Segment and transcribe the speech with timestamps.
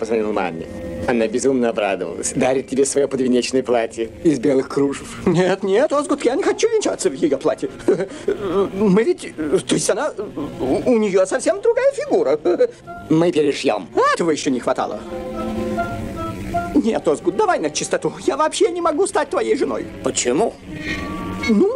[0.00, 0.66] позвонил маме.
[1.06, 2.32] Она безумно обрадовалась.
[2.34, 5.26] Дарит тебе свое подвенечное платье из белых кружев.
[5.26, 7.68] Нет, нет, Озгут, я не хочу венчаться в ее платье.
[8.74, 9.34] Мы ведь...
[9.66, 10.12] То есть она...
[10.86, 12.38] У, нее совсем другая фигура.
[13.10, 13.88] Мы перешьем.
[14.14, 15.00] Этого еще не хватало.
[16.74, 18.12] Нет, Озгут, давай на чистоту.
[18.26, 19.86] Я вообще не могу стать твоей женой.
[20.02, 20.54] Почему?
[21.48, 21.70] Ну,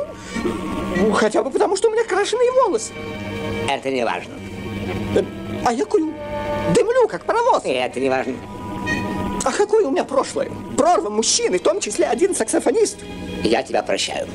[1.12, 2.92] хотя бы потому, что у меня крашеные волосы.
[3.68, 4.32] Это не важно.
[5.66, 6.12] А я курю.
[6.72, 7.64] Дымлю, как паровоз.
[7.64, 8.34] И это не важно.
[9.44, 10.50] А какое у меня прошлое?
[10.76, 12.98] Прорва мужчины, в том числе один саксофонист.
[13.42, 14.26] Я тебя прощаю.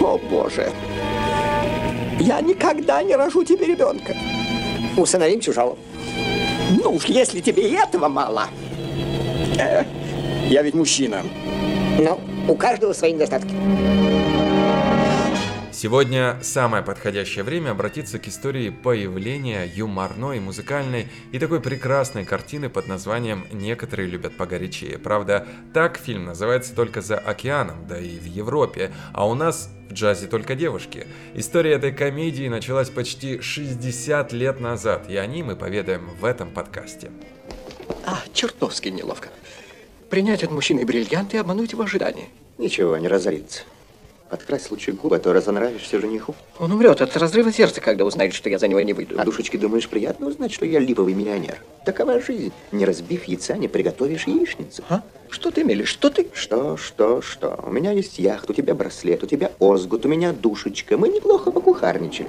[0.00, 0.72] О, Боже.
[2.18, 4.16] Я никогда не рожу тебе ребенка.
[4.96, 5.78] Усыновим чужого.
[6.82, 8.48] Ну уж, если тебе и этого мало.
[9.58, 9.84] Э,
[10.48, 11.22] я ведь мужчина.
[11.98, 13.54] Но у каждого свои недостатки.
[15.80, 22.88] Сегодня самое подходящее время обратиться к истории появления юморной, музыкальной и такой прекрасной картины под
[22.88, 24.98] названием «Некоторые любят погорячее».
[24.98, 29.92] Правда, так фильм называется только за океаном, да и в Европе, а у нас в
[29.92, 31.06] джазе только девушки.
[31.36, 36.50] История этой комедии началась почти 60 лет назад, и о ней мы поведаем в этом
[36.50, 37.12] подкасте.
[38.04, 39.28] А, чертовски неловко.
[40.10, 42.30] Принять от мужчины бриллиант и обмануть его ожидания.
[42.58, 43.62] Ничего, не разорится.
[44.30, 46.34] Подкрась лучше губы, а то разонравишься жениху.
[46.58, 49.14] Он умрет от разрыва сердца, когда узнает, что я за него не выйду.
[49.18, 51.62] А душечки, думаешь, приятно узнать, что я липовый миллионер?
[51.86, 52.52] Такова жизнь.
[52.70, 54.84] Не разбив яйца, не приготовишь яичницу.
[54.90, 55.00] А?
[55.30, 56.28] Что ты, Мели, что ты?
[56.34, 57.58] Что, что, что?
[57.66, 60.98] У меня есть яхт, у тебя браслет, у тебя озгут, у меня душечка.
[60.98, 62.28] Мы неплохо покухарничали.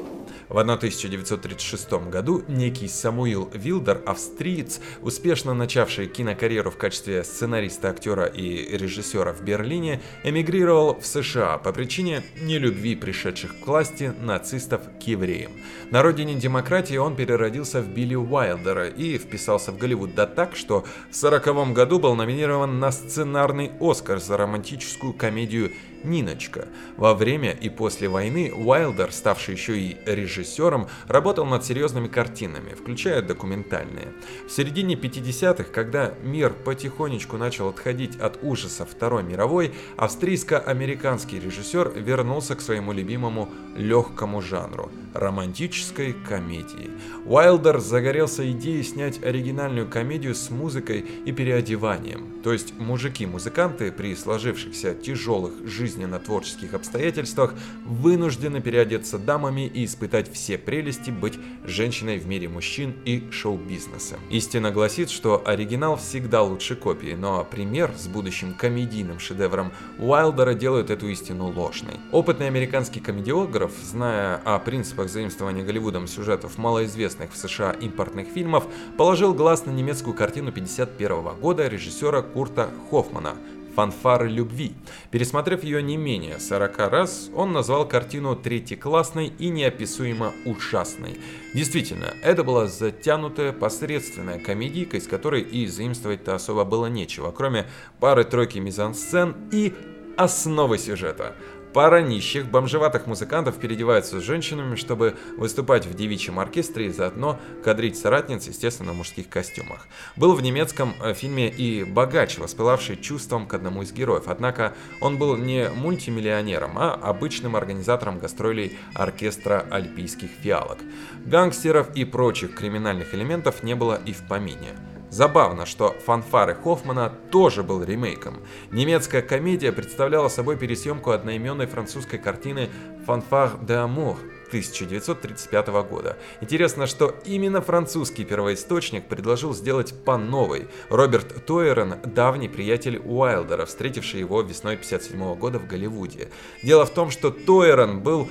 [0.49, 8.75] В 1936 году некий Самуил Вилдер, австриец, успешно начавший кинокарьеру в качестве сценариста, актера и
[8.75, 15.51] режиссера в Берлине, эмигрировал в США по причине нелюбви пришедших к власти нацистов к евреям.
[15.91, 20.79] На родине демократии он переродился в Билли Уайлдера и вписался в Голливуд да так, что
[21.11, 25.71] в 1940 году был номинирован на сценарный Оскар за романтическую комедию
[26.03, 26.67] Ниночка.
[26.97, 33.21] Во время и после войны Уайлдер, ставший еще и режиссером, работал над серьезными картинами, включая
[33.21, 34.13] документальные.
[34.47, 42.55] В середине 50-х, когда мир потихонечку начал отходить от ужасов Второй мировой, австрийско-американский режиссер вернулся
[42.55, 46.89] к своему любимому легкому жанру– романтической комедии.
[47.25, 54.93] Уайлдер загорелся идеей снять оригинальную комедию с музыкой и переодеванием, то есть мужики-музыканты при сложившихся
[54.93, 62.47] тяжелых жизненных жизненно-творческих обстоятельствах вынуждены переодеться дамами и испытать все прелести быть женщиной в мире
[62.47, 64.17] мужчин и шоу-бизнеса.
[64.29, 70.91] Истина гласит, что оригинал всегда лучше копии, но пример с будущим комедийным шедевром Уайлдера делает
[70.91, 71.95] эту истину ложной.
[72.11, 78.67] Опытный американский комедиограф, зная о принципах заимствования Голливудом сюжетов малоизвестных в США импортных фильмов,
[78.97, 83.35] положил глаз на немецкую картину 1951 года режиссера Курта Хоффмана
[83.75, 84.73] «Фанфары любви».
[85.11, 91.19] Пересмотрев ее не менее 40 раз, он назвал картину третьеклассной и неописуемо ужасной.
[91.53, 97.65] Действительно, это была затянутая, посредственная комедийка, из которой и заимствовать-то особо было нечего, кроме
[97.99, 99.73] пары-тройки мизансцен и
[100.17, 101.35] основы сюжета–
[101.73, 107.97] Пара нищих, бомжеватых музыкантов переодеваются с женщинами, чтобы выступать в девичьем оркестре и заодно кадрить
[107.97, 109.87] соратниц, естественно, в мужских костюмах.
[110.15, 115.17] Был в немецком э, фильме и богач, воспылавший чувством к одному из героев, однако он
[115.17, 120.79] был не мультимиллионером, а обычным организатором гастролей оркестра альпийских фиалок.
[121.25, 124.75] Гангстеров и прочих криминальных элементов не было и в помине.
[125.09, 128.37] Забавно, что «Фанфары Хоффмана» тоже был ремейком.
[128.71, 132.69] Немецкая комедия представляла собой пересъемку одноименной французской картины
[133.05, 134.17] «Фанфар де Амур»
[134.49, 136.17] 1935 года.
[136.41, 140.67] Интересно, что именно французский первоисточник предложил сделать по новой.
[140.89, 146.29] Роберт Тойерон– давний приятель Уайлдера, встретивший его весной 1957 года в Голливуде.
[146.63, 148.29] Дело в том, что Тойерон был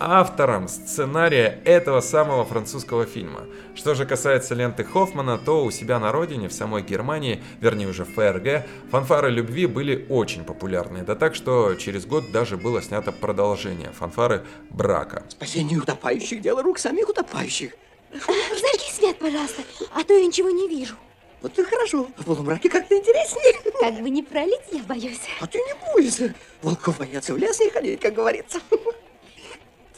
[0.00, 3.46] автором сценария этого самого французского фильма.
[3.74, 8.04] Что же касается ленты Хоффмана, то у себя на родине, в самой Германии, вернее уже
[8.04, 11.02] ФРГ, фанфары любви были очень популярны.
[11.02, 15.24] Да так, что через год даже было снято продолжение фанфары брака.
[15.28, 17.72] Спасение утопающих– дело рук самих утопающих.
[18.12, 19.62] Зажги свет, пожалуйста,
[19.94, 20.94] а то я ничего не вижу.
[21.40, 22.08] Вот и хорошо.
[22.16, 23.54] В полумраке как-то интереснее.
[23.80, 25.20] Как бы не пролить, я боюсь.
[25.40, 26.34] А ты не бойся.
[26.62, 28.60] Волков боятся в лес не ходить, как говорится.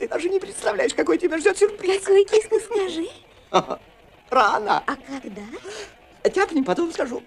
[0.00, 2.00] Ты даже не представляешь, какой тебя ждет сюрприз.
[2.00, 3.06] Какой, киска, скажи?
[4.30, 4.82] Рано.
[4.86, 5.42] А когда?
[6.24, 7.22] Тяпнем, потом скажу.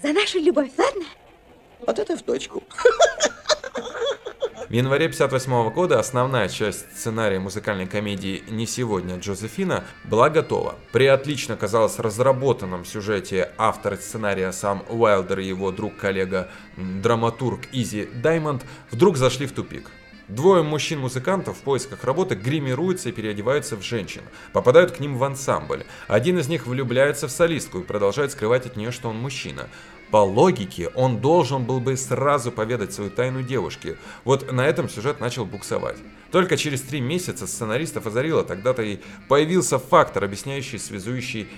[0.00, 1.04] За нашу любовь, ладно?
[1.80, 2.62] Вот это в точку.
[4.68, 10.76] В январе 1958 года основная часть сценария музыкальной комедии «Не сегодня, Джозефина» была готова.
[10.92, 18.64] При отлично, казалось, разработанном сюжете автор сценария сам Уайлдер и его друг-коллега драматург Изи Даймонд
[18.92, 19.90] вдруг зашли в тупик.
[20.30, 24.22] Двое мужчин-музыкантов в поисках работы гримируются и переодеваются в женщин,
[24.52, 25.84] попадают к ним в ансамбль.
[26.06, 29.68] Один из них влюбляется в солистку и продолжает скрывать от нее, что он мужчина.
[30.12, 33.96] По логике, он должен был бы сразу поведать свою тайну девушке.
[34.22, 35.96] Вот на этом сюжет начал буксовать.
[36.30, 41.48] Только через три месяца сценаристов озарило, тогда-то и появился фактор, объясняющий, связующий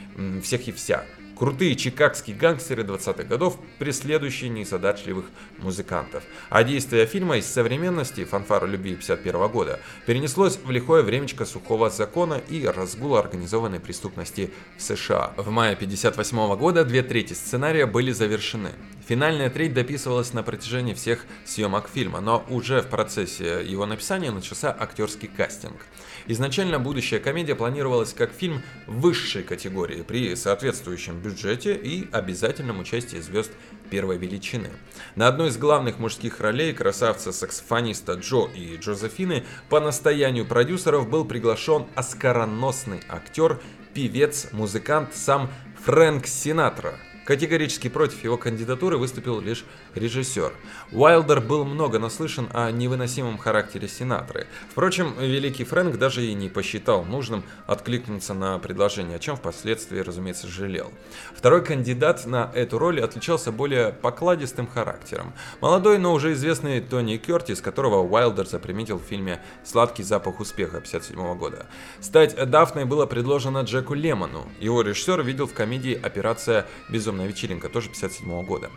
[0.43, 1.05] всех и вся.
[1.43, 5.25] Крутые чикагские гангстеры 20-х годов, преследующие незадачливых
[5.59, 6.23] музыкантов.
[6.51, 12.41] А действие фильма из современности, фанфара любви 51 года, перенеслось в лихое времечко сухого закона
[12.49, 15.33] и разгула организованной преступности в США.
[15.37, 18.71] В мае 58 года две трети сценария были завершены.
[19.09, 24.71] Финальная треть дописывалась на протяжении всех съемок фильма, но уже в процессе его написания начался
[24.79, 25.81] актерский кастинг.
[26.27, 33.51] Изначально будущая комедия планировалась как фильм высшей категории при соответствующем бюджете и обязательном участии звезд
[33.91, 34.71] первой величины.
[35.17, 41.87] На одной из главных мужских ролей красавца-саксофониста Джо и Джозефины по настоянию продюсеров был приглашен
[41.95, 43.61] оскароносный актер,
[43.95, 45.51] певец, музыкант сам
[45.85, 49.65] Фрэнк Синатра, Категорически против его кандидатуры выступил лишь
[49.95, 50.53] режиссер.
[50.91, 54.49] Уайлдер был много наслышан о невыносимом характере Синатры.
[54.71, 60.49] Впрочем, великий Фрэнк даже и не посчитал нужным откликнуться на предложение, о чем впоследствии, разумеется,
[60.49, 60.93] жалел.
[61.35, 65.33] Второй кандидат на эту роль отличался более покладистым характером.
[65.61, 71.39] Молодой, но уже известный Тони Кертис, которого Уайлдер заприметил в фильме «Сладкий запах успеха» 1957
[71.39, 71.67] года.
[72.01, 74.49] Стать Дафной было предложено Джеку Лемону.
[74.59, 78.71] Его режиссер видел в комедии «Операция Безумная «Безумная вечеринка», тоже 57 года.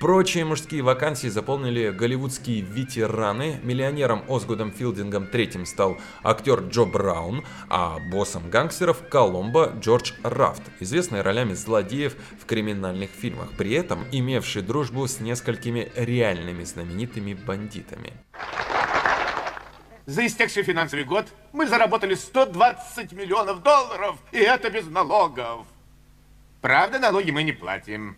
[0.00, 3.60] Прочие мужские вакансии заполнили голливудские ветераны.
[3.62, 11.20] Миллионером Озгудом Филдингом третьим стал актер Джо Браун, а боссом гангстеров Коломбо Джордж Рафт, известный
[11.20, 18.14] ролями злодеев в криминальных фильмах, при этом имевший дружбу с несколькими реальными знаменитыми бандитами.
[20.06, 25.66] За истекший финансовый год мы заработали 120 миллионов долларов, и это без налогов.
[26.62, 28.16] Правда, налоги мы не платим.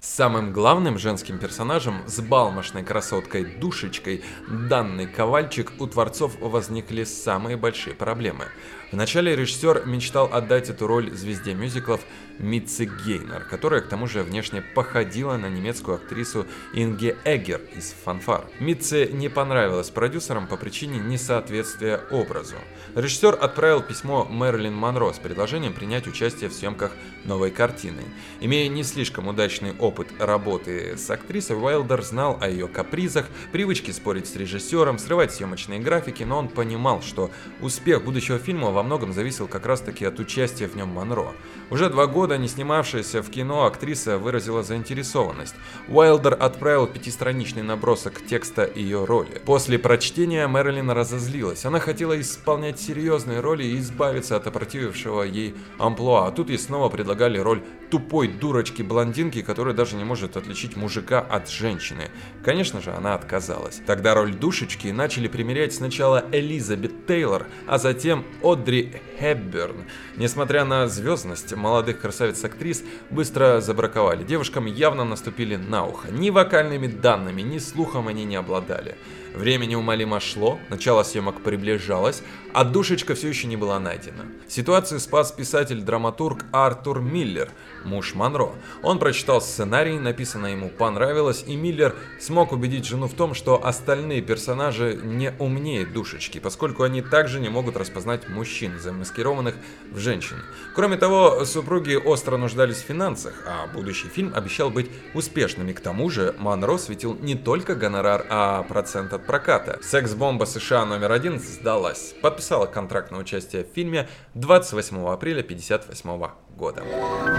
[0.00, 7.94] Самым главным женским персонажем с балмошной красоткой Душечкой данный Ковальчик у творцов возникли самые большие
[7.94, 8.46] проблемы.
[8.92, 12.00] Вначале режиссер мечтал отдать эту роль звезде мюзиклов
[12.38, 18.46] Митце Гейнер, которая к тому же внешне походила на немецкую актрису Инге Эггер из «Фанфар».
[18.58, 22.56] Митце не понравилась продюсерам по причине несоответствия образу.
[22.96, 26.92] Режиссер отправил письмо Мэрилин Монро с предложением принять участие в съемках
[27.24, 28.02] новой картины.
[28.40, 34.26] Имея не слишком удачный опыт работы с актрисой, Уайлдер знал о ее капризах, привычке спорить
[34.26, 39.46] с режиссером, срывать съемочные графики, но он понимал, что успех будущего фильма во многом зависел
[39.46, 41.32] как раз таки от участия в нем Монро.
[41.70, 45.54] Уже два года не снимавшаяся в кино актриса выразила заинтересованность.
[45.88, 49.40] Уайлдер отправил пятистраничный набросок текста ее роли.
[49.44, 51.64] После прочтения Мэрилин разозлилась.
[51.64, 56.26] Она хотела исполнять серьезные роли и избавиться от опротивившего ей амплуа.
[56.26, 61.50] А тут ей снова предлагали роль тупой дурочки-блондинки, которая даже не может отличить мужика от
[61.50, 62.10] женщины.
[62.44, 63.80] Конечно же, она отказалась.
[63.86, 69.84] Тогда роль душечки начали примерять сначала Элизабет Тейлор, а затем Одри Хепберн.
[70.16, 74.24] Несмотря на звездность, молодых красавиц-актрис быстро забраковали.
[74.24, 76.10] Девушкам явно наступили на ухо.
[76.10, 78.96] Ни вокальными данными, ни слухом они не обладали.
[79.34, 84.26] Время неумолимо шло, начало съемок приближалось, а душечка все еще не была найдена.
[84.48, 87.48] Ситуацию спас писатель-драматург Артур Миллер,
[87.84, 88.50] муж Монро.
[88.82, 94.22] Он прочитал сценарий, написанное ему понравилось, и Миллер смог убедить жену в том, что остальные
[94.22, 99.54] персонажи не умнее душечки, поскольку они также не могут распознать мужчин, замаскированных
[99.90, 100.36] в женщин.
[100.74, 105.80] Кроме того, супруги остро нуждались в финансах, а будущий фильм обещал быть успешным, и к
[105.80, 109.78] тому же Монро светил не только гонорар, а процент от проката.
[109.82, 116.83] Секс-бомба США номер один сдалась, подписала контракт на участие в фильме 28 апреля 1958 года.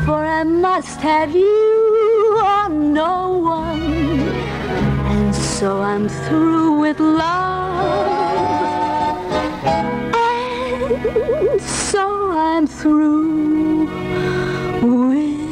[0.04, 4.28] For I must have you or no one.
[5.12, 8.36] And so I'm through with love.
[10.14, 13.86] And so I'm through
[14.82, 15.46] with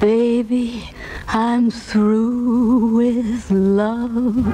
[0.00, 0.90] baby.
[1.28, 4.46] I'm through with love.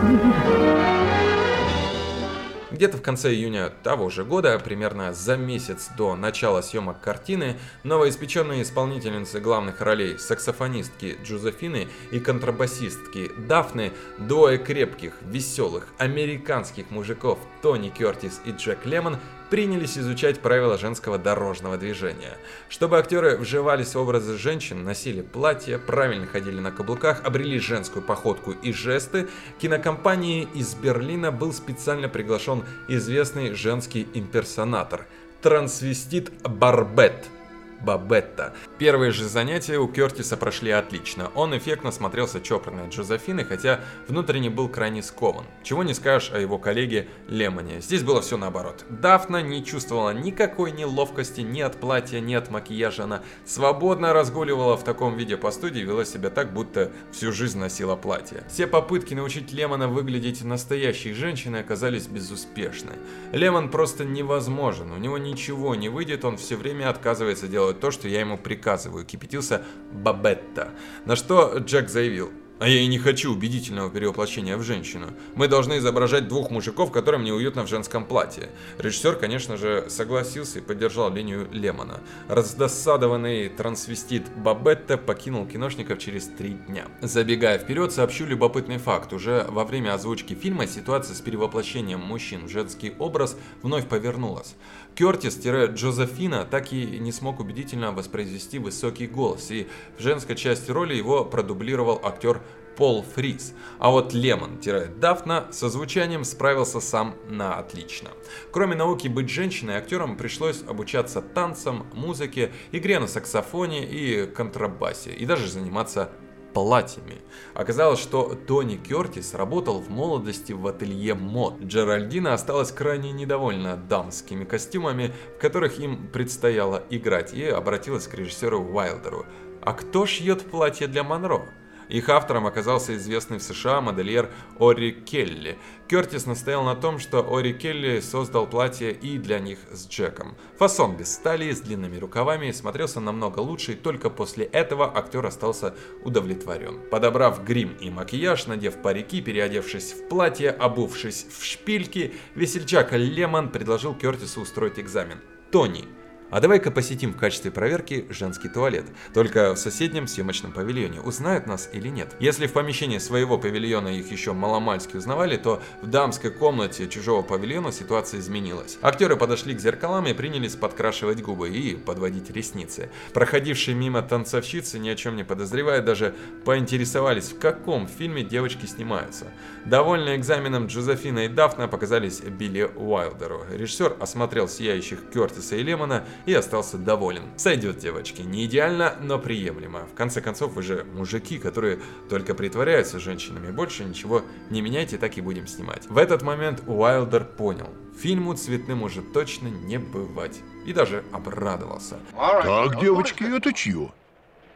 [2.69, 8.63] Где-то в конце июня того же года, примерно за месяц до начала съемок картины, новоиспеченные
[8.63, 18.41] исполнительницы главных ролей саксофонистки Джозефины и контрабасистки Дафны, двое крепких, веселых, американских мужиков Тони Кертис
[18.43, 19.17] и Джек Лемон
[19.49, 22.37] принялись изучать правила женского дорожного движения.
[22.69, 28.51] Чтобы актеры вживались в образы женщин, носили платья, правильно ходили на каблуках, обрели женскую походку
[28.51, 29.27] и жесты,
[29.59, 35.05] кинокомпании из Берлина был специально приглашен известный женский имперсонатор–
[35.41, 37.25] трансвестит Барбет–
[37.81, 38.53] Бабетта.
[38.77, 41.31] Первые же занятия у Кертиса прошли отлично.
[41.35, 45.45] Он эффектно смотрелся чопорной Джозефины, хотя внутренне был крайне скован.
[45.63, 47.81] Чего не скажешь о его коллеге Лемоне.
[47.81, 48.85] Здесь было все наоборот.
[48.89, 53.03] Дафна не чувствовала никакой неловкости ни от платья, ни от макияжа.
[53.03, 57.59] Она свободно разгуливала в таком виде по студии и вела себя так, будто всю жизнь
[57.59, 58.43] носила платье.
[58.49, 62.93] Все попытки научить Лемона выглядеть настоящей женщиной оказались безуспешны.
[63.31, 67.91] Лемон просто невозможен, у него ничего не выйдет, он все время отказывается делать делать то,
[67.91, 70.69] что я ему приказываю, кипятился Бабетта.
[71.05, 75.07] На что Джек заявил, а я и не хочу убедительного перевоплощения в женщину.
[75.35, 78.49] Мы должны изображать двух мужиков, которым неуютно в женском платье.
[78.79, 81.99] Режиссер, конечно же, согласился и поддержал линию Лемона.
[82.29, 86.85] Раздосадованный трансвестит Бабетта покинул киношников через три дня.
[87.01, 89.13] Забегая вперед, сообщу любопытный факт.
[89.13, 94.55] Уже во время озвучки фильма ситуация с перевоплощением мужчин в женский образ вновь повернулась.
[94.97, 101.23] Кертис-Джозефина так и не смог убедительно воспроизвести высокий голос, и в женской части роли его
[101.23, 102.41] продублировал актер
[102.75, 103.53] Пол Фрис.
[103.79, 108.09] А вот Лемон-Дафна со звучанием справился сам на отлично.
[108.51, 115.25] Кроме науки быть женщиной, актерам пришлось обучаться танцам, музыке, игре на саксофоне и контрабасе, и
[115.25, 116.11] даже заниматься
[116.57, 117.21] платьями.
[117.53, 121.61] Оказалось, что Тони Кертис работал в молодости в ателье мод.
[121.61, 128.59] Джеральдина осталась крайне недовольна дамскими костюмами, в которых им предстояло играть, и обратилась к режиссеру
[128.59, 129.27] Уайлдеру.
[129.61, 131.47] «А кто шьет платье для Монро?»
[131.89, 134.29] Их автором оказался известный в США модельер
[134.59, 135.57] Ори Келли.
[135.87, 140.35] Кертис настоял на том, что Ори Келли создал платье и для них с Джеком.
[140.57, 145.75] Фасон без стали, с длинными рукавами, смотрелся намного лучше, и только после этого актер остался
[146.03, 146.81] удовлетворен.
[146.89, 153.95] Подобрав грим и макияж, надев парики, переодевшись в платье, обувшись в шпильки, весельчак Лемон предложил
[153.95, 155.19] Кертису устроить экзамен.
[155.51, 155.85] Тони,
[156.29, 158.85] а давай-ка посетим в качестве проверки женский туалет.
[159.13, 161.01] Только в соседнем съемочном павильоне.
[161.01, 162.15] Узнают нас или нет?
[162.19, 167.71] Если в помещении своего павильона их еще маломальски узнавали, то в дамской комнате чужого павильона
[167.71, 168.77] ситуация изменилась.
[168.81, 172.89] Актеры подошли к зеркалам и принялись подкрашивать губы и подводить ресницы.
[173.13, 176.15] Проходившие мимо танцовщицы, ни о чем не подозревая, даже
[176.45, 179.27] поинтересовались, в каком фильме девочки снимаются.
[179.65, 183.43] Довольные экзаменом Джозефина и Дафна показались Билли Уайлдеру.
[183.51, 187.23] Режиссер осмотрел сияющих Кертиса и Лемона и остался доволен.
[187.37, 189.85] Сойдет, девочки, не идеально, но приемлемо.
[189.91, 193.51] В конце концов, вы же мужики, которые только притворяются женщинами.
[193.51, 195.87] Больше ничего не меняйте, так и будем снимать.
[195.87, 197.69] В этот момент Уайлдер понял.
[197.99, 200.39] Фильму цветным уже точно не бывать.
[200.65, 201.97] И даже обрадовался.
[202.15, 203.91] Так, девочки, это чье?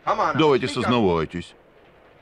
[0.05, 1.55] Давайте сознавайтесь.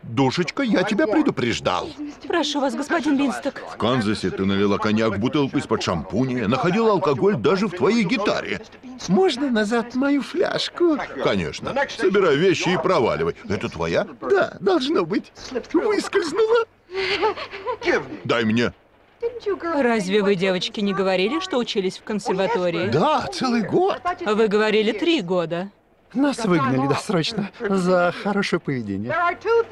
[0.03, 1.89] Душечка, я тебя предупреждал.
[2.27, 3.61] Прошу вас, господин Бинсток.
[3.73, 8.61] В Канзасе ты налила коньяк в бутылку из-под шампуня, находила алкоголь даже в твоей гитаре.
[9.07, 10.97] Можно назад мою фляжку?
[11.23, 11.75] Конечно.
[11.97, 13.35] Собирай вещи и проваливай.
[13.47, 14.07] Это твоя?
[14.21, 15.31] Да, должно быть.
[15.73, 16.65] Выскользнула.
[18.23, 18.73] Дай мне.
[19.61, 22.89] Разве вы, девочки, не говорили, что учились в консерватории?
[22.89, 24.01] Да, целый год.
[24.25, 25.71] Вы говорили три года.
[26.13, 29.13] Нас выгнали досрочно за хорошее поведение.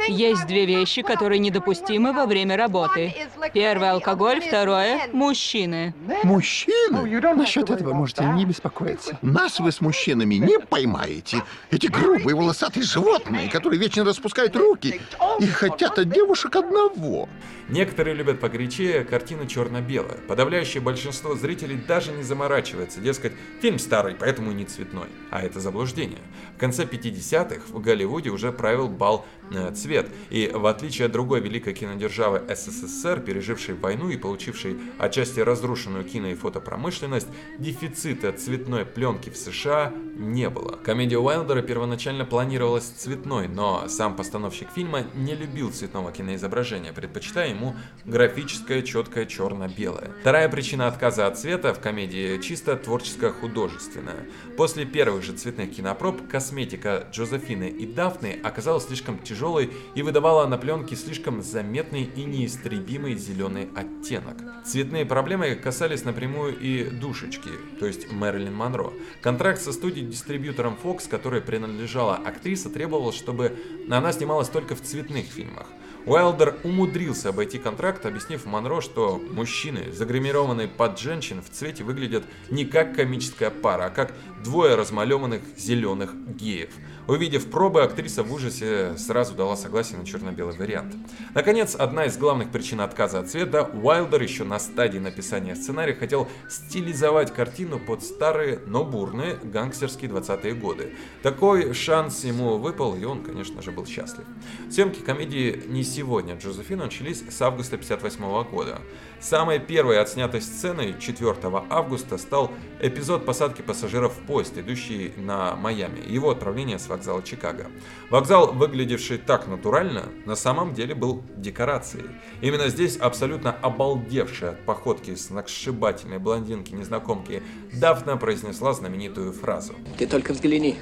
[0.07, 3.13] Есть две вещи, которые недопустимы во время работы.
[3.53, 5.93] Первое– алкоголь, второе– мужчины.
[6.23, 7.19] Мужчины?
[7.35, 9.17] Насчет этого можете не беспокоиться.
[9.21, 11.43] Нас вы с мужчинами не поймаете.
[11.71, 15.01] Эти грубые волосатые животные, которые вечно распускают руки
[15.39, 17.27] и хотят от девушек одного.
[17.69, 20.17] Некоторые любят погорячее картину черно-белая.
[20.27, 23.01] Подавляющее большинство зрителей даже не заморачивается.
[23.01, 25.07] Дескать, фильм старый, поэтому не цветной.
[25.31, 26.19] А это заблуждение.
[26.55, 30.09] В конце 50-х в Голливуде уже правил бал э, цвет.
[30.29, 36.29] И в отличие от другой великой кинодержавы СССР, пережившей войну и получившей отчасти разрушенную кино-
[36.29, 37.27] и фотопромышленность,
[37.59, 40.77] дефицита цветной пленки в США не было.
[40.83, 47.75] Комедия Уайлдера первоначально планировалась цветной, но сам постановщик фильма не любил цветного киноизображения, предпочитая ему
[48.05, 50.11] графическое, четкое черно-белое.
[50.21, 54.27] Вторая причина отказа от цвета в комедии чисто творческо-художественная.
[54.57, 60.57] После первых же цветных кинопроб косметика Джозефины и Дафны оказалась слишком тяжелой и выдавала на
[60.57, 64.37] пленке слишком заметный и неистребимый зеленый оттенок.
[64.65, 68.91] Цветные проблемы касались напрямую и душечки, то есть Мэрилин Монро.
[69.21, 73.57] Контракт со студией-дистрибьютором Fox, которой принадлежала актриса, требовал, чтобы
[73.89, 75.67] она снималась только в цветных фильмах.
[76.07, 82.63] Уайлдер умудрился обойти контракт, объяснив Монро, что мужчины, загримированные под женщин, в цвете выглядят не
[82.63, 86.69] как комическая пара, а как двое размалеванных зеленых геев.
[87.07, 90.95] Увидев пробы, актриса в ужасе сразу дала согласие на черно-белый вариант.
[91.33, 96.27] Наконец, одна из главных причин отказа от цвета, Уайлдер еще на стадии написания сценария хотел
[96.49, 100.95] стилизовать картину под старые, но бурные гангстерские 20-е годы.
[101.23, 104.25] Такой шанс ему выпал, и он, конечно же, был счастлив.
[104.69, 108.81] Съемки комедии «Не сегодня» Джозефина начались с августа 58 года.
[109.19, 111.35] Самой первой отснятой сценой 4
[111.69, 117.65] августа стал эпизод посадки пассажиров в поезд, идущий на Майами, его отправление с вокзала Чикаго.
[118.11, 122.05] Вокзал, выглядевший так натурально, на самом деле был декорацией.
[122.41, 127.41] Именно здесь абсолютно обалдевшая от походки сногсшибательной блондинки-незнакомки
[127.73, 129.73] Дафна произнесла знаменитую фразу.
[129.97, 130.77] Ты только взгляни.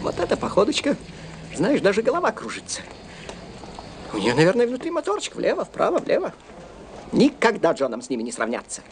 [0.00, 0.96] Вот эта походочка.
[1.54, 2.80] Знаешь, даже голова кружится.
[4.12, 5.36] У нее, наверное, внутри моторчик.
[5.36, 6.32] Влево, вправо, влево.
[7.12, 8.82] Никогда Джоном с ними не сравняться.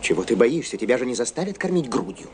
[0.00, 0.76] Чего ты боишься?
[0.76, 2.28] Тебя же не заставят кормить грудью.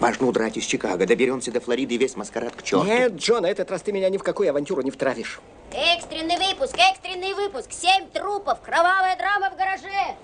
[0.00, 1.06] Важно удрать из Чикаго.
[1.06, 2.84] Доберемся до Флориды и весь маскарад к черту.
[2.84, 5.40] Нет, Джон, на этот раз ты меня ни в какую авантюру не втравишь.
[5.72, 7.70] Экстренный выпуск, экстренный выпуск.
[7.70, 10.16] Семь трупов, кровавая драма в гараже.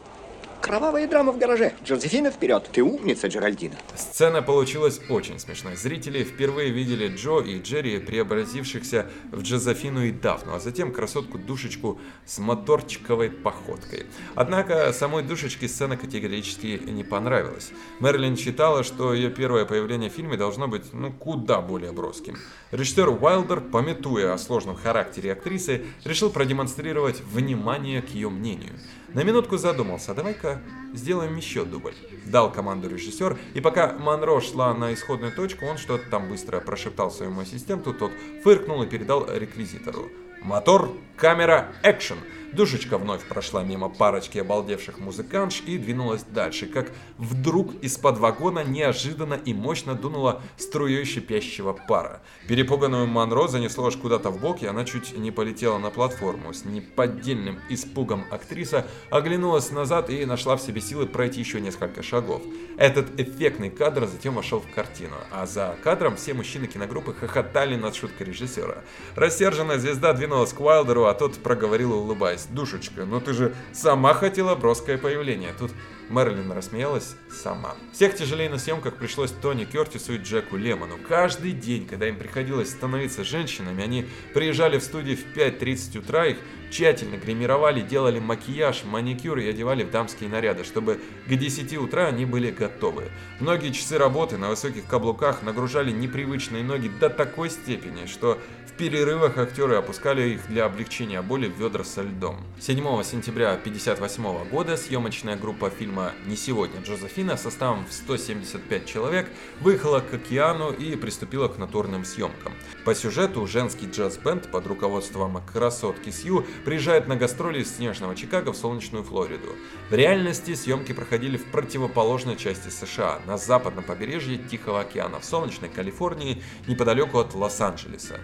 [0.60, 1.72] Кровавая драма в гараже.
[1.84, 2.68] Джозефина, вперед.
[2.70, 3.76] Ты умница, Джеральдина.
[3.96, 5.74] Сцена получилась очень смешной.
[5.74, 12.38] Зрители впервые видели Джо и Джерри, преобразившихся в Джозефину и Дафну, а затем красотку-душечку с
[12.38, 14.06] моторчиковой походкой.
[14.34, 17.70] Однако самой душечке сцена категорически не понравилась.
[17.98, 22.36] Мерлин считала, что ее первое появление в фильме должно быть ну куда более броским.
[22.70, 28.74] Режиссер Уайлдер, пометуя о сложном характере актрисы, решил продемонстрировать внимание к ее мнению.
[29.12, 30.62] На минутку задумался, давай-ка
[30.94, 31.94] сделаем еще дубль.
[32.26, 37.10] Дал команду режиссер, и пока Монро шла на исходную точку, он что-то там быстро прошептал
[37.10, 38.12] своему ассистенту, тот
[38.44, 40.10] фыркнул и передал реквизитору.
[40.42, 42.18] Мотор, камера, экшен.
[42.52, 49.34] Душечка вновь прошла мимо парочки обалдевших музыкантш и двинулась дальше, как вдруг из-под вагона неожиданно
[49.34, 52.22] и мощно дунула струей шипящего пара.
[52.48, 56.52] Перепуганную Монро занесло аж куда-то в бок, и она чуть не полетела на платформу.
[56.52, 62.42] С неподдельным испугом актриса оглянулась назад и нашла в себе силы пройти еще несколько шагов.
[62.76, 67.94] Этот эффектный кадр затем вошел в картину, а за кадром все мужчины киногруппы хохотали над
[67.94, 68.78] шуткой режиссера.
[69.14, 74.54] Рассерженная звезда двинулась к Уайлдеру, а тот проговорил, улыбаясь, «Душечка, но ты же сама хотела
[74.54, 75.52] броское появление».
[75.58, 75.72] Тут
[76.10, 77.76] Мэрилин рассмеялась сама.
[77.92, 80.98] Всех тяжелее на съемках пришлось Тони Кертису и Джеку Лемону.
[81.08, 86.38] Каждый день, когда им приходилось становиться женщинами, они приезжали в студию в 5.30 утра, их
[86.70, 92.24] тщательно гримировали, делали макияж, маникюр и одевали в дамские наряды, чтобы к 10 утра они
[92.24, 93.04] были готовы.
[93.38, 98.38] Многие часы работы на высоких каблуках нагружали непривычные ноги до такой степени, что
[98.80, 102.38] перерывах актеры опускали их для облегчения боли в ведра со льдом.
[102.60, 109.28] 7 сентября 1958 года съемочная группа фильма «Не сегодня» Джозефина составом в 175 человек
[109.60, 112.54] выехала к океану и приступила к натурным съемкам.
[112.86, 118.56] По сюжету женский джаз-бенд под руководством красотки Сью приезжает на гастроли из снежного Чикаго в
[118.56, 119.56] солнечную Флориду.
[119.90, 125.68] В реальности съемки проходили в противоположной части США, на западном побережье Тихого океана, в солнечной
[125.68, 128.20] Калифорнии, неподалеку от Лос-Анджелеса.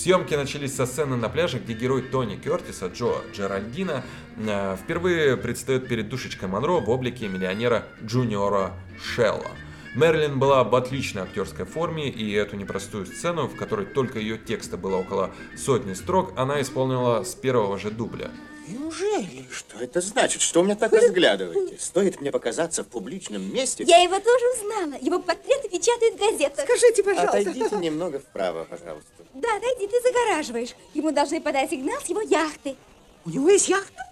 [0.00, 4.02] Съемки начались со сцены на пляже, где герой Тони Кертиса, Джо Джеральдина,
[4.38, 9.50] э, впервые предстает перед душечкой Монро в облике миллионера Джуниора Шелла.
[9.94, 14.78] Мерлин была в отличной актерской форме, и эту непростую сцену, в которой только ее текста
[14.78, 18.30] было около сотни строк, она исполнила с первого же дубля.
[18.78, 19.46] Неужели?
[19.50, 20.42] Что это значит?
[20.42, 21.78] Что вы меня так разглядываете?
[21.78, 23.84] Стоит мне показаться в публичном месте?
[23.84, 25.00] Я его тоже узнала.
[25.00, 26.64] Его портреты печатают в газетах.
[26.64, 27.38] Скажите, пожалуйста.
[27.38, 29.10] Отойдите немного вправо, пожалуйста.
[29.34, 30.74] Да, отойди, ты загораживаешь.
[30.94, 32.76] Ему должны подать сигнал с его яхты.
[33.24, 34.02] У него есть яхта?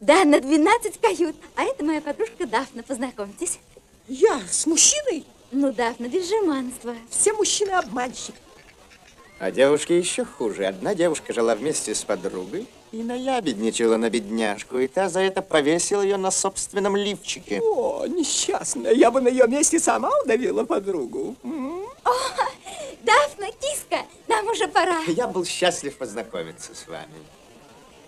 [0.00, 1.36] Да, на 12 кают.
[1.54, 3.58] А это моя подружка Дафна, познакомьтесь.
[4.08, 5.24] Я с мужчиной?
[5.52, 6.94] Ну, Дафна, без жеманства.
[7.08, 8.34] Все мужчины обманщик.
[9.42, 10.66] А девушки еще хуже.
[10.66, 16.00] Одна девушка жила вместе с подругой и наябедничала на бедняжку, и та за это повесила
[16.00, 17.60] ее на собственном лифчике.
[17.60, 18.92] О, несчастная.
[18.92, 21.34] Я бы на ее месте сама удавила подругу.
[21.42, 21.82] М?
[22.04, 22.12] О,
[23.02, 25.00] Дафна, киска, нам уже пора.
[25.08, 27.16] Я был счастлив познакомиться с вами.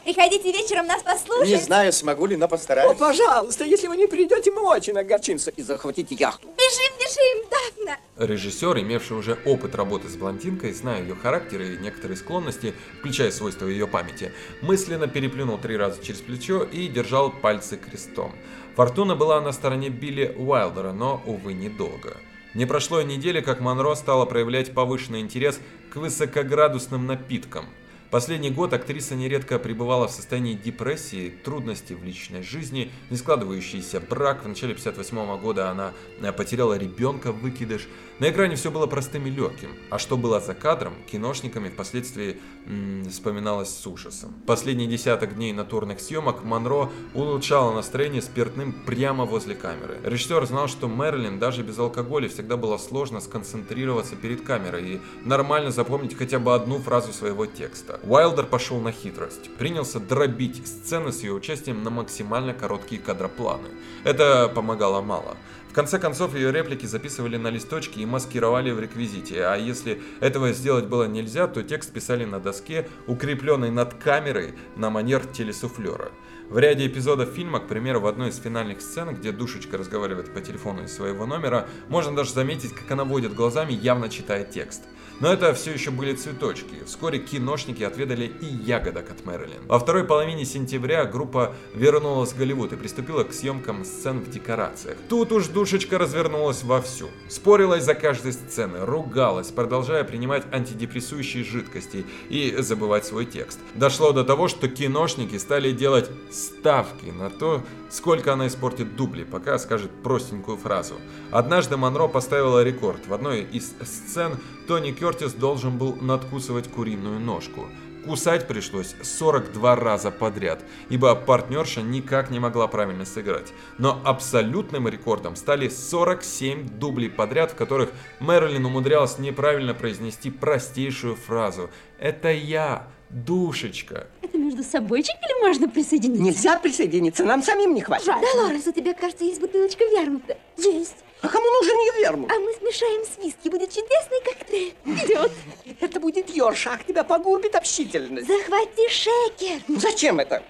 [0.04, 1.48] Приходите вечером нас послушать.
[1.48, 2.98] Не знаю, смогу ли, но О, постараюсь.
[2.98, 6.46] пожалуйста, если вы не придете, мы очень огорчимся и захватите яхту.
[6.48, 8.26] Бежим, бежим, Дафна.
[8.26, 13.66] Режиссер, имевший уже опыт работы с блондинкой, зная ее характер и некоторые склонности, включая свойства
[13.66, 18.34] ее памяти, мысленно переплюнул три раза через плечо и держал пальцы крестом.
[18.76, 22.18] Фортуна была на стороне Билли Уайлдера, но, увы, недолго.
[22.52, 25.58] Не прошло и недели, как Монро стала проявлять повышенный интерес
[25.92, 27.66] к высокоградусным напиткам.
[28.14, 34.44] Последний год актриса нередко пребывала в состоянии депрессии, трудностей в личной жизни, не складывающийся брак.
[34.44, 37.88] В начале 58 года она э, потеряла ребенка выкидыш.
[38.20, 39.70] На экране все было простым и легким.
[39.90, 44.32] А что было за кадром, киношниками впоследствии м, вспоминалось с ужасом.
[44.46, 49.98] Последний десяток дней натурных съемок Монро улучшала настроение спиртным прямо возле камеры.
[50.04, 55.72] Режиссер знал, что Мэрилин даже без алкоголя всегда было сложно сконцентрироваться перед камерой и нормально
[55.72, 57.98] запомнить хотя бы одну фразу своего текста.
[58.04, 59.50] Уайлдер пошел на хитрость.
[59.58, 63.68] Принялся дробить сцены с ее участием на максимально короткие кадропланы.
[64.04, 65.36] Это помогало мало.
[65.74, 70.86] Конце концов, ее реплики записывали на листочки и маскировали в реквизите, а если этого сделать
[70.86, 76.12] было нельзя, то текст писали на доске, укрепленной над камерой на манер телесуфлера.
[76.48, 80.40] В ряде эпизодов фильма, к примеру, в одной из финальных сцен, где душечка разговаривает по
[80.40, 84.82] телефону из своего номера, можно даже заметить, как она водит глазами, явно читая текст.
[85.20, 86.82] Но это все еще были цветочки.
[86.86, 89.66] Вскоре киношники отведали и ягодок от Мэрилин.
[89.66, 94.96] Во второй половине сентября группа вернулась в Голливуд и приступила к съемкам сцен в декорациях.
[95.08, 97.08] Тут уж душечка развернулась вовсю.
[97.28, 103.60] Спорила из-за каждой сцены, ругалась, продолжая принимать антидепрессующие жидкости и забывать свой текст.
[103.74, 107.62] Дошло до того, что киношники стали делать ставки на то,
[107.94, 110.96] сколько она испортит дубли, пока скажет простенькую фразу.
[111.30, 113.06] Однажды Монро поставила рекорд.
[113.06, 117.68] В одной из сцен Тони Кертис должен был надкусывать куриную ножку.
[118.04, 123.54] Кусать пришлось 42 раза подряд, ибо партнерша никак не могла правильно сыграть.
[123.78, 131.70] Но абсолютным рекордом стали 47 дублей подряд, в которых Мэрилин умудрялась неправильно произнести простейшую фразу
[131.98, 134.08] «Это я, душечка».
[134.44, 136.22] Между собойчик или можно присоединиться?
[136.22, 138.12] Нельзя присоединиться, нам самим не хватит.
[138.34, 140.36] Долорес, у тебя, кажется, есть бутылочка вермута.
[140.58, 140.96] Есть.
[141.22, 142.30] А кому нужен не вермут?
[142.30, 143.48] А мы смешаем с виски.
[143.48, 144.74] Будет чудесный коктейль.
[144.84, 145.32] Вперед.
[145.80, 148.26] Это будет ёршах, тебя погубит общительность.
[148.28, 149.62] Захвати шекер.
[149.66, 150.42] Ну зачем это?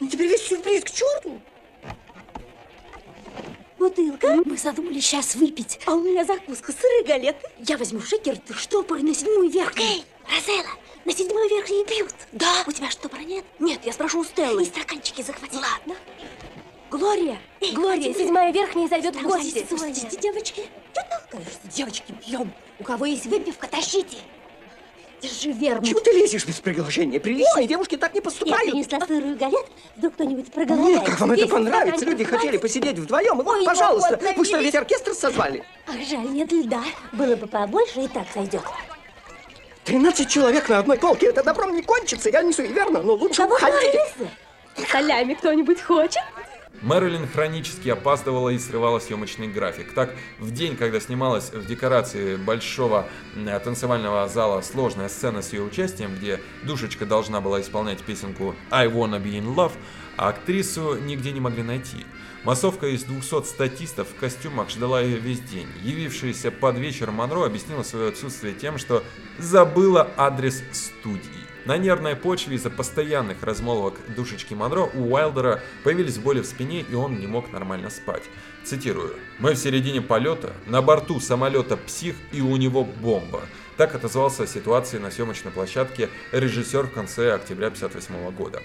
[0.00, 1.40] Ну теперь весь сюрприз к черту.
[3.80, 4.36] Бутылка?
[4.44, 5.80] Мы задумали сейчас выпить.
[5.86, 7.48] А у меня закуска сыры галеты.
[7.60, 9.88] Я возьму шекер, ты штопор на седьмую верхнюю.
[9.88, 10.68] Окей, Розелла,
[11.06, 12.14] на седьмую верхнюю пьют.
[12.32, 12.62] Да.
[12.66, 13.42] У тебя штопора нет?
[13.58, 14.64] Нет, я спрошу у Стеллы.
[14.64, 15.56] И стаканчики захвати.
[15.56, 15.96] Ладно.
[16.90, 17.40] Глория,
[17.72, 19.64] Глория, седьмая верхняя зовет в гости.
[19.64, 20.66] Пустите, девочки.
[20.92, 21.60] Что толкаешься?
[21.74, 22.52] Девочки, пьем.
[22.80, 24.18] У кого есть выпивка, тащите.
[25.20, 25.86] Держи вермут.
[25.86, 27.20] Чего ты лезешь без приглашения?
[27.20, 28.70] Приличные девушки так не Я поступают.
[28.70, 29.66] принесла сырую галет.
[29.96, 31.00] Вдруг кто-нибудь проголодается.
[31.00, 32.04] Нет, как вам это Десять понравится?
[32.06, 33.40] Люди хотели посидеть вдвоем.
[33.40, 35.64] И вот, Ой, пожалуйста, ну вот, вы что, весь оркестр созвали?
[35.86, 36.82] Ах, жаль, нет льда.
[37.12, 38.62] Было бы побольше, и так сойдет.
[39.84, 41.26] 13 человек на одной полке.
[41.26, 42.30] Это добром не кончится.
[42.30, 44.00] Я не суеверна, но лучше Кого уходите.
[44.90, 46.22] Солями кто-нибудь хочет?
[46.82, 49.92] Мэрилин хронически опаздывала и срывала съемочный график.
[49.92, 55.62] Так, в день, когда снималась в декорации большого э, танцевального зала сложная сцена с ее
[55.62, 59.72] участием, где душечка должна была исполнять песенку «I wanna be in love»,
[60.16, 62.06] а актрису нигде не могли найти.
[62.44, 65.68] Массовка из 200 статистов в костюмах ждала ее весь день.
[65.82, 69.04] Явившаяся под вечер Монро объяснила свое отсутствие тем, что
[69.38, 71.39] забыла адрес студии.
[71.70, 76.94] На нервной почве из-за постоянных размолвок душечки Монро у Уайлдера появились боли в спине, и
[76.96, 78.24] он не мог нормально спать.
[78.64, 79.14] Цитирую.
[79.38, 83.42] «Мы в середине полета, на борту самолета «Псих» и у него бомба».
[83.80, 88.60] Так отозвался о ситуации на съемочной площадке режиссер в конце октября 1958 года.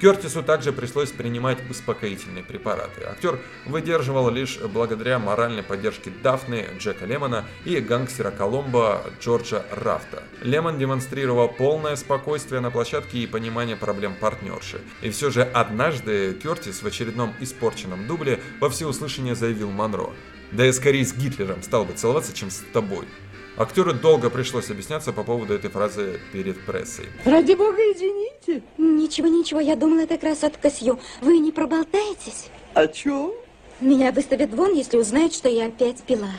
[0.00, 3.02] Кертису также пришлось принимать успокоительные препараты.
[3.02, 10.22] Актер выдерживал лишь благодаря моральной поддержке Дафны, Джека Лемона и гангстера Коломбо Джорджа Рафта.
[10.40, 14.80] Лемон демонстрировал полное спокойствие на площадке и понимание проблем партнерши.
[15.02, 20.10] И все же однажды Кертис в очередном испорченном дубле во всеуслышание заявил Монро.
[20.52, 23.08] «Да я скорее с Гитлером стал бы целоваться, чем с тобой».
[23.56, 27.06] Актеру долго пришлось объясняться по поводу этой фразы перед прессой.
[27.24, 28.62] Ради бога, извините.
[28.78, 30.98] Ничего, ничего, я думала, это красотка Сью.
[31.20, 32.48] Вы не проболтаетесь?
[32.74, 33.32] О чем?
[33.80, 36.30] Меня выставят вон, если узнают, что я опять пила.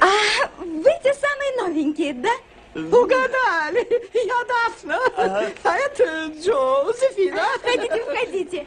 [0.00, 0.06] А
[0.58, 2.30] вы те самые новенькие, да?
[2.74, 3.86] Угадали!
[4.14, 4.98] Я Дафна,
[5.64, 7.42] а это Джозефина.
[7.62, 8.66] Входите, входите.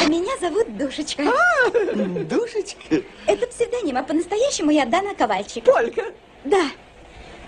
[0.00, 1.24] А меня зовут Душечка.
[1.72, 3.02] Душечка.
[3.26, 5.64] Это псевдоним, а по-настоящему я Дана Ковальчик.
[5.64, 6.04] Полька.
[6.44, 6.70] Да.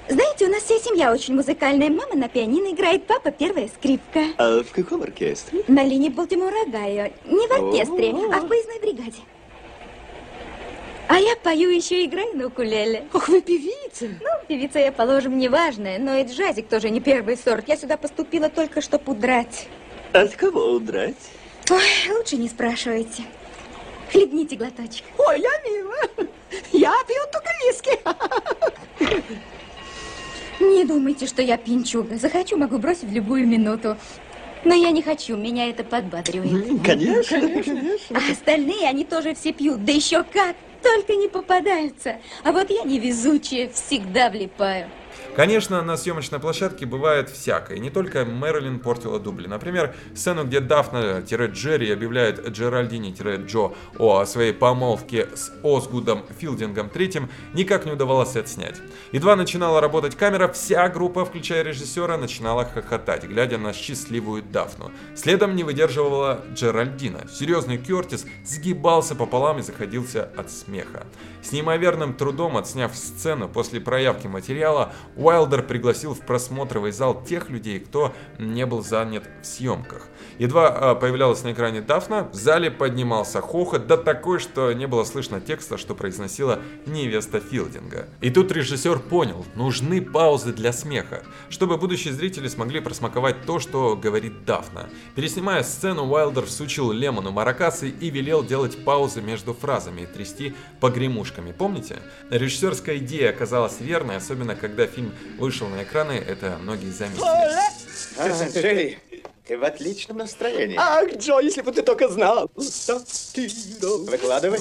[0.08, 1.88] Знаете, у нас вся семья очень музыкальная.
[1.88, 4.24] Мама на пианино играет, папа первая скрипка.
[4.36, 5.62] А в каком оркестре?
[5.68, 7.12] На линии Балтимора Гайо.
[7.24, 9.22] Не в оркестре, а в поездной бригаде.
[11.12, 13.04] А я пою еще и играю на укулеле.
[13.12, 14.06] Ох, вы певица.
[14.06, 17.68] Ну, певица я, положим, неважная, но и джазик тоже не первый сорт.
[17.68, 19.68] Я сюда поступила только, чтобы удрать.
[20.14, 21.14] От кого удрать?
[21.68, 23.24] Ой, лучше не спрашивайте.
[24.10, 25.04] Хлебните глоточек.
[25.18, 25.94] Ой, я мило.
[26.72, 27.98] Я пью только виски.
[30.60, 32.16] Не думайте, что я пинчуга.
[32.16, 33.98] Захочу, могу бросить в любую минуту.
[34.64, 36.82] Но я не хочу, меня это подбадривает.
[36.82, 38.18] Конечно, конечно.
[38.18, 39.84] А остальные, они тоже все пьют.
[39.84, 42.16] Да еще как, только не попадаются.
[42.44, 44.88] А вот я невезучая, всегда влипаю.
[45.34, 47.78] Конечно, на съемочной площадке бывает всякое.
[47.78, 49.46] Не только Мэрилин портила дубли.
[49.46, 57.92] Например, сцену, где Дафна-Джерри объявляет Джеральдине-Джо о своей помолвке с Озгудом Филдингом III, никак не
[57.92, 58.76] удавалось отснять.
[59.12, 64.90] Едва начинала работать камера, вся группа, включая режиссера, начинала хохотать, глядя на счастливую Дафну.
[65.14, 67.26] Следом не выдерживала Джеральдина.
[67.32, 71.06] Серьезный Кертис сгибался пополам и заходился от смеха.
[71.42, 74.92] С неимоверным трудом отсняв сцену после проявки материала,
[75.22, 80.08] Уайлдер пригласил в просмотровый зал тех людей, кто не был занят в съемках.
[80.38, 85.04] Едва а, появлялась на экране Дафна, в зале поднимался хохот, да такой, что не было
[85.04, 88.08] слышно текста, что произносила невеста Филдинга.
[88.20, 93.96] И тут режиссер понял, нужны паузы для смеха, чтобы будущие зрители смогли просмаковать то, что
[93.96, 94.88] говорит Дафна.
[95.14, 101.52] Переснимая сцену, Уайлдер всучил Лемону маракасы и велел делать паузы между фразами и трясти погремушками.
[101.52, 102.00] Помните?
[102.30, 107.22] Режиссерская идея оказалась верной, особенно когда фильм вышел на экраны, это многие заметили.
[108.18, 108.98] А, Джерри,
[109.46, 110.76] ты в отличном настроении.
[110.78, 112.50] Ах, Джо, если бы ты только знал.
[112.54, 114.60] Выкладывай.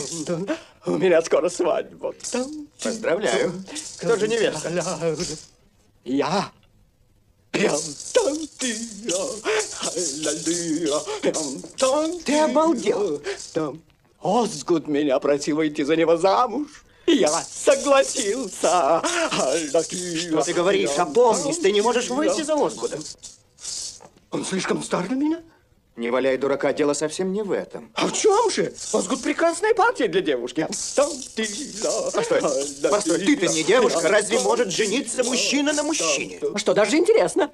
[0.85, 2.15] У меня скоро свадьба.
[2.81, 3.53] Поздравляю.
[3.99, 4.69] Кто же невеста?
[6.03, 6.51] Я.
[12.25, 13.21] Ты обалдел.
[14.23, 16.83] Озгуд меня просил выйти за него замуж.
[17.07, 19.01] Я согласился.
[19.01, 20.91] Что ты говоришь?
[20.97, 22.99] Опомнись, ты не можешь выйти за Озгуда.
[24.31, 25.41] Он слишком стар для меня?
[25.97, 27.91] Не валяй дурака, дело совсем не в этом.
[27.95, 28.73] А в чем же?
[28.93, 30.65] Озгуд прекрасная партия для девушки.
[30.65, 32.41] Постой,
[32.89, 36.39] постой, ты-то не девушка, разве может жениться мужчина на мужчине?
[36.55, 37.51] Что, даже интересно?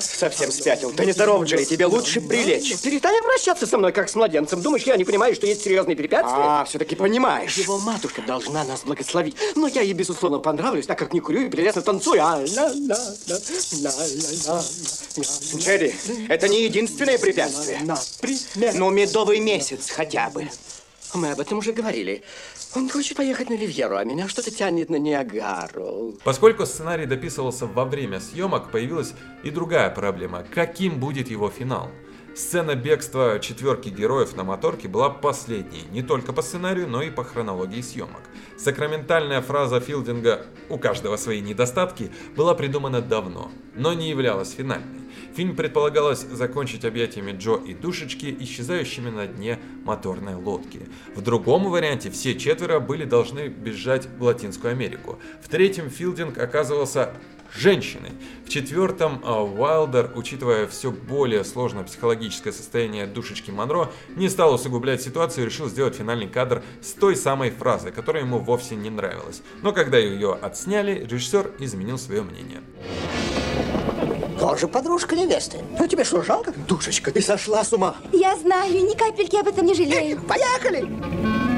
[0.00, 0.90] Совсем спятил.
[0.90, 2.76] Ты не здоров, Джерри, тебе лучше прилечь.
[2.80, 4.60] Перестань обращаться со мной, как с младенцем.
[4.60, 6.42] Думаешь, я не понимаю, что есть серьезные препятствия?
[6.42, 7.56] А, все-таки понимаешь.
[7.56, 9.36] Его матушка должна нас благословить.
[9.54, 12.20] Но я ей, безусловно, понравлюсь, так как не курю и прелестно танцую.
[12.20, 12.42] А.
[15.56, 15.94] Джерри,
[16.28, 18.72] это не единственное препятствие.
[18.74, 20.48] Ну, медовый месяц хотя бы.
[21.14, 22.22] Мы об этом уже говорили.
[22.74, 26.18] Он хочет поехать на Ривьеру, а меня что-то тянет на Ниагару.
[26.24, 30.44] Поскольку сценарий дописывался во время съемок, появилась и другая проблема.
[30.52, 31.90] Каким будет его финал?
[32.36, 37.24] Сцена бегства четверки героев на моторке была последней, не только по сценарию, но и по
[37.24, 38.20] хронологии съемок.
[38.58, 45.00] Сакраментальная фраза Филдинга «у каждого свои недостатки» была придумана давно, но не являлась финальной.
[45.34, 50.90] Фильм предполагалось закончить объятиями Джо и Душечки, исчезающими на дне моторной лодки.
[51.14, 55.18] В другом варианте все четверо были должны бежать в Латинскую Америку.
[55.42, 57.14] В третьем Филдинг оказывался
[57.54, 58.12] женщиной.
[58.44, 65.02] В четвертом а, Уайлдер, учитывая все более сложное психологическое состояние душечки Монро, не стал усугублять
[65.02, 69.42] ситуацию и решил сделать финальный кадр с той самой фразой, которая ему вовсе не нравилась.
[69.62, 72.62] Но когда ее отсняли, режиссер изменил свое мнение.
[74.38, 75.58] Тоже подружка невесты.
[75.78, 76.52] Ну тебе что, жалко?
[76.68, 77.96] Душечка, ты сошла с ума.
[78.12, 80.20] Я знаю, ни капельки об этом не жалею.
[80.20, 81.55] Поехали!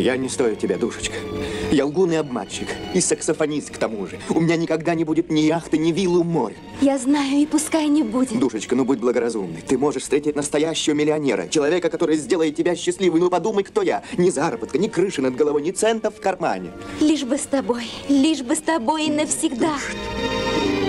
[0.00, 1.14] Я не стою тебя, душечка.
[1.70, 2.68] Я лгун и обманщик.
[2.94, 4.18] И саксофонист к тому же.
[4.30, 6.56] У меня никогда не будет ни яхты, ни виллы у моря.
[6.80, 8.38] Я знаю, и пускай не будет.
[8.38, 9.60] Душечка, ну будь благоразумной.
[9.60, 11.48] Ты можешь встретить настоящего миллионера.
[11.48, 13.20] Человека, который сделает тебя счастливой.
[13.20, 14.02] Ну подумай, кто я.
[14.16, 16.70] Ни заработка, ни крыши над головой, ни цента в кармане.
[17.00, 17.84] Лишь бы с тобой.
[18.08, 19.76] Лишь бы с тобой и навсегда.
[19.76, 20.79] В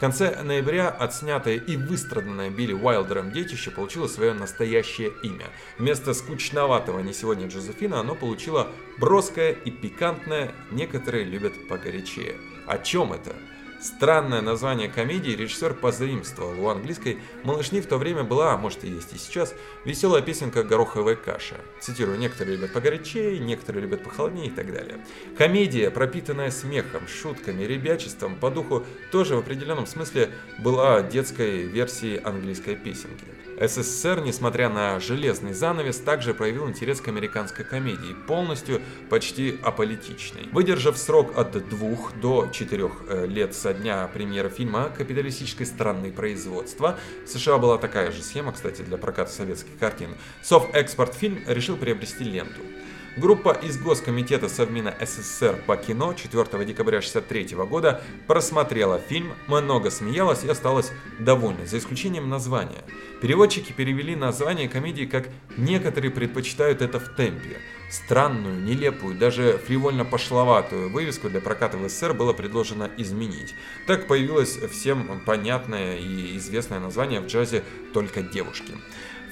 [0.00, 5.46] конце ноября отснятое и выстраданное Билли Уайлдером детище получило свое настоящее имя.
[5.78, 12.36] Вместо скучноватого «Не сегодня Джозефина» оно получило броское и пикантное, некоторые любят погорячее.
[12.66, 13.36] О чем это?
[13.80, 16.60] Странное название комедии режиссер позаимствовал.
[16.62, 19.54] У английской «Малышни» в то время была, а может и есть и сейчас,
[19.86, 21.56] веселая песенка «Гороховая каша».
[21.80, 25.02] Цитирую, некоторые любят погорячее, некоторые любят похолоднее и так далее.
[25.38, 32.76] Комедия, пропитанная смехом, шутками, ребячеством, по духу тоже в определенном смысле была детской версией английской
[32.76, 33.24] песенки.
[33.60, 40.48] СССР, несмотря на железный занавес, также проявил интерес к американской комедии, полностью почти аполитичной.
[40.52, 46.98] Выдержав срок от двух до четырех э, лет со дня премьеры фильма капиталистической страны производства,
[47.26, 52.62] США была такая же схема, кстати, для проката советских картин, Совэкспорт фильм решил приобрести ленту.
[53.20, 60.42] Группа из Госкомитета Совмина СССР по кино 4 декабря 1963 года просмотрела фильм, много смеялась
[60.42, 62.82] и осталась довольна, за исключением названия.
[63.20, 65.28] Переводчики перевели название комедии как
[65.58, 67.58] «Некоторые предпочитают это в темпе».
[67.90, 73.54] Странную, нелепую, даже фривольно пошловатую вывеску для проката в СССР было предложено изменить.
[73.86, 78.72] Так появилось всем понятное и известное название в джазе «Только девушки».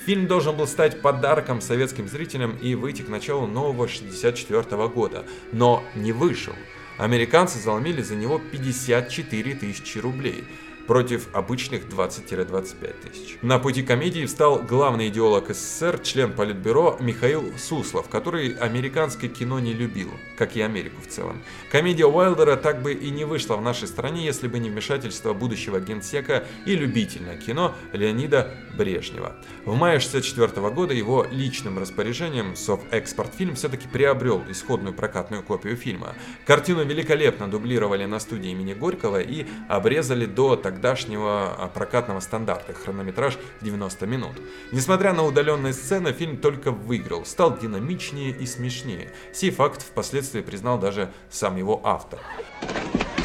[0.08, 5.84] Фильм должен был стать подарком советским зрителям и выйти к началу нового 64 года, но
[5.94, 6.54] не вышел.
[6.96, 10.44] Американцы заломили за него 54 тысячи рублей
[10.88, 13.38] против обычных 20-25 тысяч.
[13.42, 19.74] На пути комедии встал главный идеолог СССР, член Политбюро Михаил Суслов, который американское кино не
[19.74, 21.42] любил, как и Америку в целом.
[21.70, 25.78] Комедия Уайлдера так бы и не вышла в нашей стране, если бы не вмешательство будущего
[25.78, 29.36] генсека и любительное кино Леонида Брежнева.
[29.66, 36.14] В мае 1964 года его личным распоряжением Совэкспортфильм все-таки приобрел исходную прокатную копию фильма.
[36.46, 42.72] Картину великолепно дублировали на студии имени Горького и обрезали до тогда тогдашнего а, прокатного стандарта,
[42.72, 44.32] хронометраж 90 минут.
[44.70, 49.12] Несмотря на удаленные сцены, фильм только выиграл, стал динамичнее и смешнее.
[49.32, 52.20] Сей факт впоследствии признал даже сам его автор.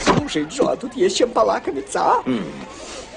[0.02, 2.24] Слушай, Джо, а тут есть чем полакомиться, а?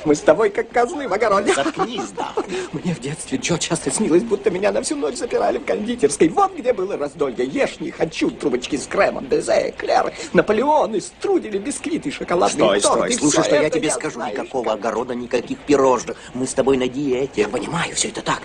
[0.04, 1.52] Мы с тобой как козлы в огороде.
[1.54, 2.32] Заткнись, да.
[2.72, 6.28] Мне в детстве Джо часто снилось, будто меня на всю ночь запирали в кондитерской.
[6.28, 7.44] Вот где было раздолье.
[7.44, 13.12] Ешь не хочу, трубочки с кремом, дезе, эклеры, наполеоны, струдили, бисквиты, шоколадные Стой, торты.
[13.14, 14.14] стой, слушай, что я тебе скажу.
[14.16, 14.32] знаю.
[14.32, 16.16] Никакого огорода, никаких пирожных.
[16.35, 17.42] Мы с тобой на диете.
[17.42, 18.42] Я понимаю, все это так.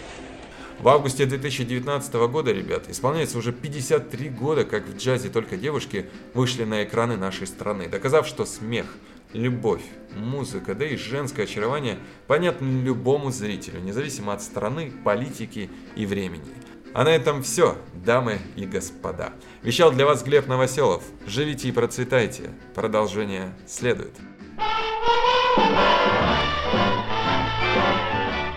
[0.80, 6.64] В августе 2019 года, ребят, исполняется уже 53 года, как в джазе «Только девушки» вышли
[6.64, 8.88] на экраны нашей страны, доказав, что смех,
[9.34, 9.84] любовь,
[10.16, 16.54] музыка, да и женское очарование понятны любому зрителю, независимо от страны, политики и времени.
[16.94, 19.34] А на этом все, дамы и господа.
[19.62, 21.04] Вещал для вас Глеб Новоселов.
[21.26, 22.52] Живите и процветайте.
[22.76, 24.14] Продолжение следует.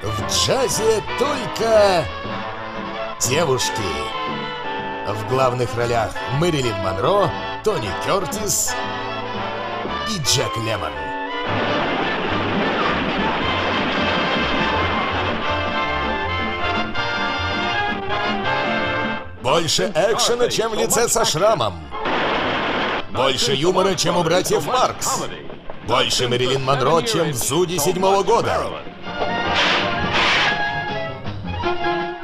[0.03, 2.05] В джазе только
[3.21, 3.71] девушки.
[5.07, 7.31] В главных ролях Мэрилин Монро,
[7.63, 8.75] Тони Кертис
[10.09, 10.93] и Джек Лемон.
[19.43, 21.75] Больше экшена, чем в лице со шрамом.
[23.11, 25.23] Больше юмора, чем у братьев Маркс.
[25.87, 28.63] Больше Мэрилин Монро, чем в Зуде седьмого года.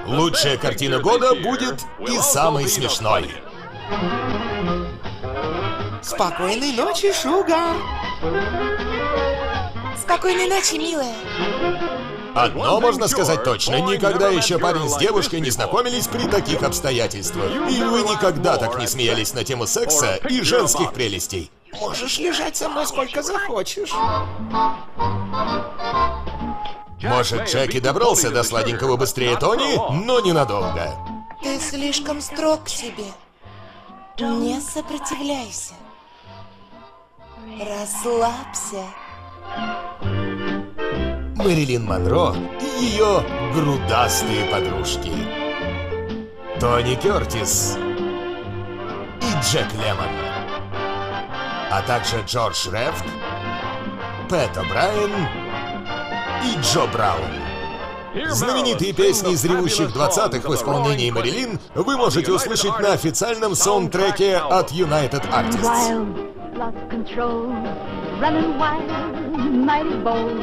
[0.06, 3.30] Лучшая картина года будет и самой смешной.
[6.20, 7.76] Спокойной ночи, Шугар.
[9.98, 11.14] Спокойной ночи, милая.
[12.34, 17.50] Одно можно сказать точно, никогда еще парень с девушкой не знакомились при таких обстоятельствах.
[17.70, 21.50] И вы никогда так не смеялись на тему секса и женских прелестей.
[21.80, 23.94] Можешь лежать со мной сколько захочешь.
[27.02, 30.98] Может, Джек и добрался до сладенького быстрее Тони, но ненадолго.
[31.42, 33.06] Ты слишком строг к себе.
[34.18, 35.72] Не сопротивляйся.
[37.60, 38.86] Расслабься.
[41.34, 45.12] Мэрилин Монро и ее грудастые подружки.
[46.58, 47.76] Тони Кертис
[49.20, 50.08] и Джек Лемон.
[51.70, 53.04] А также Джордж Рефт,
[54.30, 55.12] Пэт О'Брайен
[56.42, 58.30] и Джо Браун.
[58.30, 64.72] Знаменитые песни из ревущих 20-х в исполнении Мэрилин вы можете услышать на официальном саундтреке от
[64.72, 66.39] United Artists.
[66.59, 67.47] Wild, lost control,
[68.19, 68.89] running wild,
[69.53, 70.41] mighty bold,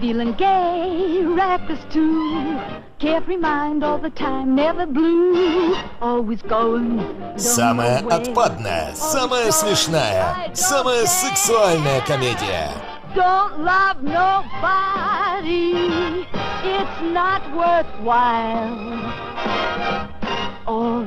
[0.00, 2.58] feeling gay, reckless too.
[2.98, 6.96] Carefree mind all the time, never blue, always going.
[6.96, 8.20] don't Самая know where.
[8.20, 12.70] отпадная, самая смешная, самая сексуальная комедия.
[13.14, 16.26] Don't love nobody,
[16.64, 20.09] it's not worthwhile.
[20.71, 21.05] В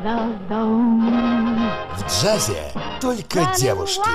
[2.07, 4.11] джазе только девушки.